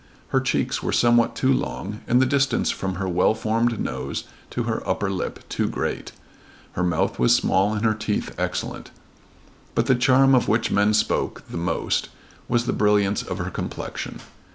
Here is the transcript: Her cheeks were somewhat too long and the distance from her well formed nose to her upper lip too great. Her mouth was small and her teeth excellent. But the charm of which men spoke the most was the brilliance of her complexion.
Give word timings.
Her 0.29 0.39
cheeks 0.41 0.81
were 0.81 0.91
somewhat 0.91 1.35
too 1.35 1.53
long 1.53 2.01
and 2.07 2.19
the 2.19 2.25
distance 2.25 2.71
from 2.71 2.95
her 2.95 3.07
well 3.07 3.35
formed 3.35 3.79
nose 3.79 4.23
to 4.49 4.63
her 4.63 4.81
upper 4.89 5.11
lip 5.11 5.47
too 5.47 5.67
great. 5.69 6.11
Her 6.71 6.81
mouth 6.83 7.19
was 7.19 7.35
small 7.35 7.75
and 7.75 7.85
her 7.85 7.93
teeth 7.93 8.33
excellent. 8.35 8.89
But 9.75 9.85
the 9.85 9.93
charm 9.93 10.33
of 10.33 10.47
which 10.47 10.71
men 10.71 10.95
spoke 10.95 11.43
the 11.51 11.57
most 11.57 12.09
was 12.47 12.65
the 12.65 12.73
brilliance 12.73 13.21
of 13.21 13.37
her 13.37 13.51
complexion. 13.51 14.21